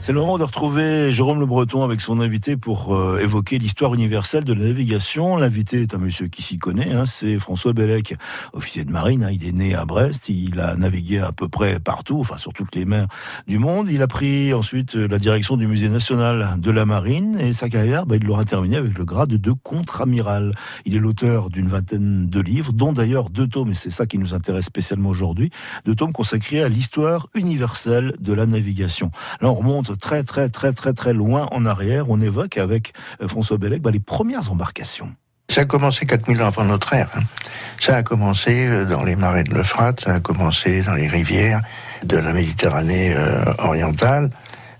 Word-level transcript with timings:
C'est 0.00 0.12
le 0.12 0.20
moment 0.20 0.38
de 0.38 0.44
retrouver 0.44 1.10
Jérôme 1.10 1.40
Le 1.40 1.46
Breton 1.46 1.82
avec 1.82 2.00
son 2.00 2.20
invité 2.20 2.56
pour 2.56 2.94
euh, 2.94 3.18
évoquer 3.18 3.58
l'histoire 3.58 3.94
universelle 3.94 4.44
de 4.44 4.52
la 4.52 4.66
navigation. 4.66 5.36
L'invité 5.36 5.82
est 5.82 5.92
un 5.92 5.98
monsieur 5.98 6.28
qui 6.28 6.40
s'y 6.40 6.56
connaît, 6.56 6.92
hein, 6.92 7.04
c'est 7.04 7.38
François 7.40 7.72
Bellec, 7.72 8.14
officier 8.52 8.84
de 8.84 8.92
marine. 8.92 9.24
Hein. 9.24 9.30
il 9.32 9.46
est 9.46 9.52
né 9.52 9.74
à 9.74 9.84
Brest, 9.84 10.28
il 10.28 10.60
a 10.60 10.76
navigué 10.76 11.18
à 11.18 11.32
peu 11.32 11.48
près 11.48 11.80
partout, 11.80 12.20
enfin 12.20 12.38
sur 12.38 12.52
toutes 12.52 12.76
les 12.76 12.84
mers 12.84 13.08
du 13.48 13.58
monde. 13.58 13.88
Il 13.90 14.00
a 14.00 14.06
pris 14.06 14.54
ensuite 14.54 14.94
la 14.94 15.18
direction 15.18 15.56
du 15.56 15.66
musée 15.66 15.88
national 15.88 16.54
de 16.58 16.70
la 16.70 16.86
marine 16.86 17.36
et 17.40 17.52
sa 17.52 17.68
carrière, 17.68 18.06
bah, 18.06 18.16
il 18.16 18.24
l'aura 18.24 18.44
terminé 18.44 18.76
avec 18.76 18.96
le 18.96 19.04
grade 19.04 19.30
de 19.30 19.52
contre-amiral. 19.52 20.52
Il 20.86 20.94
est 20.94 21.00
l'auteur 21.00 21.50
d'une 21.50 21.66
vingtaine 21.66 22.28
de 22.28 22.40
livres, 22.40 22.72
dont 22.72 22.92
d'ailleurs 22.92 23.30
deux 23.30 23.48
tomes, 23.48 23.72
et 23.72 23.74
c'est 23.74 23.90
ça 23.90 24.06
qui 24.06 24.18
nous 24.18 24.32
intéresse 24.32 24.66
spécialement 24.66 25.10
aujourd'hui, 25.10 25.50
deux 25.84 25.96
tomes 25.96 26.12
consacrés 26.12 26.62
à 26.62 26.68
l'histoire 26.68 27.28
universelle 27.34 28.14
de 28.20 28.32
la 28.32 28.46
navigation. 28.46 29.10
Là, 29.40 29.50
on 29.50 29.54
remonte 29.54 29.87
très 29.94 30.22
très 30.22 30.48
très 30.48 30.72
très 30.72 30.92
très 30.92 31.12
loin 31.12 31.48
en 31.52 31.66
arrière. 31.66 32.10
On 32.10 32.20
évoque 32.20 32.58
avec 32.58 32.92
euh, 33.22 33.28
François 33.28 33.58
Bellec 33.58 33.82
bah, 33.82 33.90
les 33.90 34.00
premières 34.00 34.50
embarcations. 34.50 35.12
Ça 35.50 35.62
a 35.62 35.64
commencé 35.64 36.04
4000 36.04 36.42
ans 36.42 36.48
avant 36.48 36.64
notre 36.64 36.92
ère. 36.92 37.08
Hein. 37.16 37.20
Ça 37.80 37.96
a 37.96 38.02
commencé 38.02 38.66
euh, 38.66 38.84
dans 38.84 39.02
les 39.02 39.16
marais 39.16 39.44
de 39.44 39.54
l'Euphrate, 39.54 40.00
ça 40.00 40.14
a 40.14 40.20
commencé 40.20 40.82
dans 40.82 40.94
les 40.94 41.08
rivières 41.08 41.62
de 42.04 42.16
la 42.16 42.32
Méditerranée 42.32 43.14
euh, 43.16 43.44
orientale. 43.58 44.30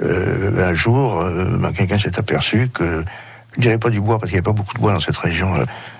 un 0.00 0.74
jour, 0.74 1.24
bah, 1.60 1.70
quelqu'un 1.72 1.98
s'est 1.98 2.18
aperçu 2.18 2.68
que, 2.68 3.04
je 3.56 3.60
dirais 3.60 3.78
pas 3.78 3.90
du 3.90 4.00
bois 4.00 4.18
parce 4.18 4.30
qu'il 4.30 4.40
n'y 4.40 4.44
a 4.44 4.50
pas 4.50 4.52
beaucoup 4.52 4.74
de 4.74 4.80
bois 4.80 4.92
dans 4.92 5.00
cette 5.00 5.16
région, 5.16 5.54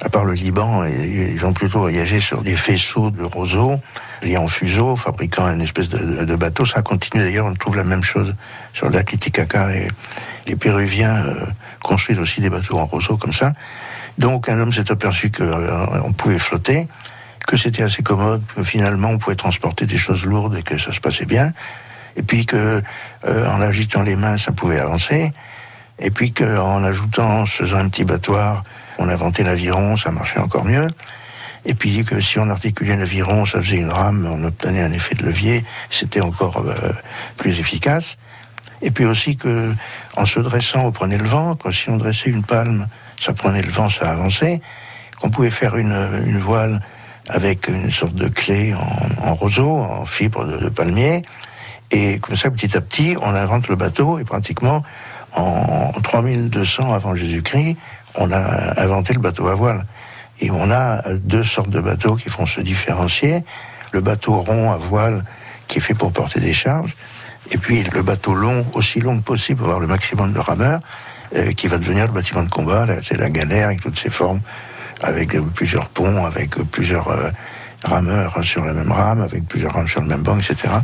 à 0.00 0.08
part 0.08 0.24
le 0.24 0.34
Liban, 0.34 0.84
et, 0.84 1.32
ils 1.34 1.44
ont 1.44 1.52
plutôt 1.52 1.80
voyagé 1.80 2.20
sur 2.20 2.42
des 2.42 2.56
faisceaux 2.56 3.10
de 3.10 3.22
roseaux 3.24 3.80
liés 4.22 4.36
en 4.36 4.48
fuseau, 4.48 4.96
fabriquant 4.96 5.46
une 5.48 5.62
espèce 5.62 5.88
de, 5.88 6.24
de 6.24 6.36
bateau. 6.36 6.64
Ça 6.64 6.82
continue 6.82 7.22
d'ailleurs, 7.22 7.46
on 7.46 7.54
trouve 7.54 7.76
la 7.76 7.84
même 7.84 8.04
chose 8.04 8.34
sur 8.72 8.86
le 8.86 8.92
lac 8.94 9.06
Titicaca 9.06 9.74
et 9.74 9.88
les 10.46 10.56
Péruviens 10.56 11.24
euh, 11.24 11.46
construisent 11.82 12.18
aussi 12.18 12.40
des 12.40 12.50
bateaux 12.50 12.78
en 12.78 12.86
roseau 12.86 13.16
comme 13.16 13.32
ça. 13.32 13.52
Donc 14.18 14.48
un 14.48 14.58
homme 14.58 14.72
s'est 14.72 14.90
aperçu 14.90 15.30
qu'on 15.30 15.44
euh, 15.44 16.12
pouvait 16.16 16.38
flotter, 16.38 16.88
que 17.46 17.56
c'était 17.56 17.82
assez 17.82 18.02
commode, 18.02 18.42
que 18.54 18.62
finalement 18.62 19.08
on 19.08 19.18
pouvait 19.18 19.36
transporter 19.36 19.86
des 19.86 19.98
choses 19.98 20.24
lourdes 20.24 20.56
et 20.56 20.62
que 20.62 20.78
ça 20.78 20.92
se 20.92 21.00
passait 21.00 21.24
bien, 21.24 21.52
et 22.16 22.22
puis 22.22 22.46
que 22.46 22.82
euh, 23.26 23.48
en 23.48 23.60
agitant 23.60 24.02
les 24.02 24.16
mains 24.16 24.36
ça 24.36 24.52
pouvait 24.52 24.78
avancer, 24.78 25.32
et 26.00 26.10
puis 26.10 26.32
qu'en 26.32 26.82
ajoutant, 26.82 27.42
en 27.42 27.46
faisant 27.46 27.78
un 27.78 27.88
petit 27.88 28.04
battoir, 28.04 28.64
on 28.98 29.08
inventait 29.08 29.42
l'aviron, 29.42 29.96
ça 29.96 30.10
marchait 30.10 30.40
encore 30.40 30.64
mieux. 30.64 30.88
Et 31.66 31.74
puis 31.74 32.04
que 32.04 32.20
si 32.20 32.38
on 32.38 32.48
articulait 32.48 32.96
l'aviron, 32.96 33.44
ça 33.44 33.60
faisait 33.60 33.76
une 33.76 33.90
rame, 33.90 34.26
on 34.30 34.44
obtenait 34.44 34.82
un 34.82 34.92
effet 34.92 35.14
de 35.14 35.24
levier, 35.24 35.64
c'était 35.90 36.22
encore 36.22 36.64
plus 37.36 37.60
efficace. 37.60 38.16
Et 38.82 38.90
puis 38.90 39.04
aussi 39.04 39.36
que, 39.36 39.74
en 40.16 40.24
se 40.24 40.40
dressant, 40.40 40.86
on 40.86 40.92
prenait 40.92 41.18
le 41.18 41.26
vent. 41.26 41.56
Si 41.70 41.90
on 41.90 41.98
dressait 41.98 42.30
une 42.30 42.42
palme, 42.42 42.88
ça 43.18 43.34
prenait 43.34 43.60
le 43.60 43.70
vent, 43.70 43.90
ça 43.90 44.10
avançait. 44.10 44.62
Qu'on 45.20 45.28
pouvait 45.28 45.50
faire 45.50 45.76
une, 45.76 46.38
voile 46.38 46.80
avec 47.28 47.68
une 47.68 47.90
sorte 47.90 48.14
de 48.14 48.28
clé 48.28 48.74
en, 48.74 49.28
en 49.28 49.34
roseau, 49.34 49.76
en 49.76 50.06
fibre 50.06 50.46
de, 50.46 50.70
palmier. 50.70 51.22
Et 51.90 52.18
comme 52.20 52.36
ça, 52.36 52.50
petit 52.50 52.74
à 52.74 52.80
petit, 52.80 53.16
on 53.20 53.34
invente 53.34 53.68
le 53.68 53.76
bateau 53.76 54.18
et 54.18 54.24
pratiquement 54.24 54.82
en 55.34 55.92
3200 56.02 56.92
avant 56.92 57.14
Jésus-Christ, 57.14 57.76
on 58.16 58.32
a 58.32 58.80
inventé 58.80 59.14
le 59.14 59.20
bateau 59.20 59.48
à 59.48 59.54
voile. 59.54 59.84
Et 60.40 60.50
on 60.50 60.70
a 60.70 61.02
deux 61.14 61.44
sortes 61.44 61.70
de 61.70 61.80
bateaux 61.80 62.16
qui 62.16 62.30
font 62.30 62.46
se 62.46 62.60
différencier. 62.60 63.44
Le 63.92 64.00
bateau 64.00 64.40
rond 64.40 64.72
à 64.72 64.76
voile 64.76 65.24
qui 65.68 65.78
est 65.78 65.82
fait 65.82 65.94
pour 65.94 66.12
porter 66.12 66.40
des 66.40 66.54
charges 66.54 66.96
et 67.50 67.58
puis 67.58 67.82
le 67.82 68.02
bateau 68.02 68.34
long, 68.34 68.64
aussi 68.74 69.00
long 69.00 69.18
que 69.18 69.24
possible, 69.24 69.58
pour 69.58 69.68
avoir 69.68 69.80
le 69.80 69.86
maximum 69.86 70.32
de 70.32 70.38
rameurs, 70.38 70.80
euh, 71.34 71.52
qui 71.52 71.66
va 71.66 71.78
devenir 71.78 72.06
le 72.06 72.12
bâtiment 72.12 72.42
de 72.42 72.50
combat. 72.50 72.86
C'est 73.02 73.18
la 73.18 73.30
galère 73.30 73.66
avec 73.66 73.80
toutes 73.80 73.98
ses 73.98 74.10
formes, 74.10 74.40
avec 75.02 75.38
plusieurs 75.54 75.88
ponts, 75.88 76.24
avec 76.26 76.56
plusieurs 76.70 77.08
euh, 77.08 77.30
rameurs 77.84 78.42
sur 78.44 78.64
la 78.64 78.72
même 78.72 78.92
rame, 78.92 79.22
avec 79.22 79.46
plusieurs 79.46 79.72
rames 79.72 79.88
sur 79.88 80.00
le 80.00 80.06
même 80.06 80.22
banc, 80.22 80.38
etc. 80.38 80.74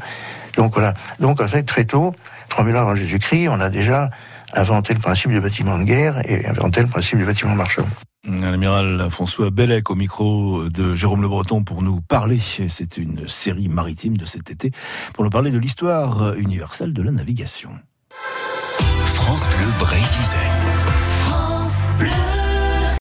Donc 0.57 0.75
voilà. 0.75 0.95
Donc 1.21 1.41
en 1.41 1.49
fait, 1.49 1.63
très 1.63 1.85
tôt, 1.85 2.13
3000 2.49 2.77
ans 2.77 2.81
avant 2.81 2.95
Jésus-Christ, 2.95 3.49
on 3.49 3.61
a 3.61 3.69
déjà 3.69 4.11
inventé 4.57 4.95
le 4.95 5.01
principe 5.01 5.31
du 5.31 5.41
bâtiment 5.41 5.79
de 5.79 5.85
guerre 5.85 6.21
et 6.29 6.47
inventé 6.47 6.81
le 6.81 6.89
principe 6.89 7.19
du 7.19 7.25
bâtiment 7.25 7.55
marchand. 7.55 7.85
L'amiral 8.29 9.09
François 9.11 9.51
Bellec 9.51 9.89
au 9.91 9.95
micro 9.95 10.69
de 10.69 10.95
Jérôme 10.97 11.23
Le 11.23 11.29
Breton 11.29 11.63
pour 11.63 11.83
nous 11.83 12.01
parler, 12.01 12.41
c'est 12.41 12.97
une 12.97 13.29
série 13.29 13.69
maritime 13.69 14.17
de 14.17 14.25
cet 14.25 14.51
été, 14.51 14.73
pour 15.15 15.23
nous 15.23 15.31
parler 15.31 15.51
de 15.51 15.59
l'histoire 15.59 16.35
universelle 16.35 16.93
de 16.93 17.03
la 17.03 17.13
navigation. 17.13 17.71
France 19.05 19.47
Bleu 19.49 19.69
Brésil. 19.79 20.39
France 21.21 21.87
Bleu. 21.99 22.46